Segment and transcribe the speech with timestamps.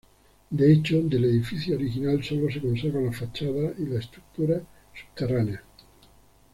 [0.49, 4.59] De hecho, del edificio original solo se conserva la fachada y las estructura
[4.95, 5.61] subterráneas.